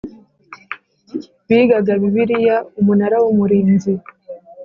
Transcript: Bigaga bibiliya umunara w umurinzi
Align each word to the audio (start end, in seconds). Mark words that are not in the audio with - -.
Bigaga 1.47 1.93
bibiliya 2.01 2.55
umunara 2.79 3.15
w 3.23 3.25
umurinzi 3.31 3.91